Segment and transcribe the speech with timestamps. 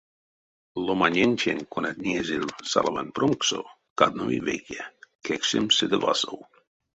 [0.85, 3.59] Ломанентень, кона неезель салавань промкссо,
[3.99, 4.81] каднови вейке:
[5.25, 6.39] кекшемс седе васов.